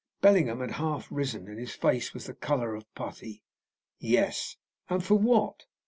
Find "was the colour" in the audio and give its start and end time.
2.11-2.73